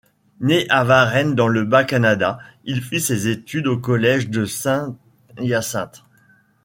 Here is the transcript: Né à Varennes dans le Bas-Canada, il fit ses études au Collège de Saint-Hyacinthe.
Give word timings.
Né 0.39 0.65
à 0.71 0.83
Varennes 0.83 1.35
dans 1.35 1.47
le 1.47 1.63
Bas-Canada, 1.63 2.39
il 2.65 2.81
fit 2.81 2.99
ses 2.99 3.27
études 3.27 3.67
au 3.67 3.77
Collège 3.77 4.29
de 4.31 4.45
Saint-Hyacinthe. 4.45 6.03